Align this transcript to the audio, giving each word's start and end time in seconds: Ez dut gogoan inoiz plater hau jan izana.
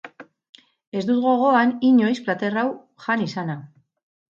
Ez 0.99 1.03
dut 1.09 1.19
gogoan 1.25 1.75
inoiz 1.91 2.15
plater 2.29 2.59
hau 2.65 2.67
jan 3.07 3.25
izana. 3.31 3.61